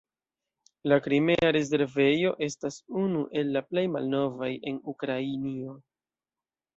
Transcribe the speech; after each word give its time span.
La 0.91 0.97
Krimea 1.07 1.49
rezervejo 1.57 2.31
estas 2.47 2.77
unu 3.01 3.21
el 3.41 3.51
la 3.57 3.63
plej 3.67 3.83
malnovaj 3.97 4.49
en 4.73 4.81
Ukrainio. 4.95 5.77